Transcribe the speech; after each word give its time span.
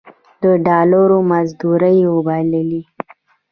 د 0.41 0.43
ډالرو 0.65 1.17
مزدورۍ 1.31 1.99
وبللې. 2.13 2.81